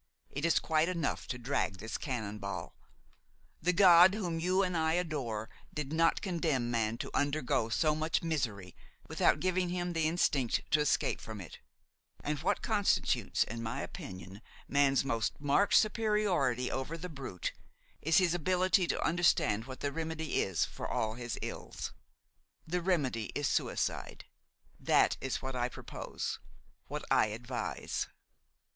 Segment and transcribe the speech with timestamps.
[0.31, 2.75] It is quite enough to drag this cannon ball;
[3.61, 8.23] the God whom you and I adore did not condemn man to undergo so much
[8.23, 8.75] misery
[9.07, 11.59] without giving him the instinct to escape from it;
[12.23, 17.53] and what constitutes, in my opinion, man's most marked superiority over the brute
[18.01, 21.93] is his ability to understand what the remedy is for all his ills.
[22.65, 24.25] The remedy is suicide;
[24.79, 26.39] that is what I propose,
[26.87, 28.07] what I advise."